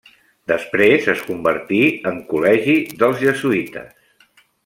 Després 0.51 1.09
es 1.13 1.19
convertí 1.27 1.81
en 2.13 2.17
col·legi 2.33 2.75
dels 3.03 3.23
jesuïtes. 3.27 3.95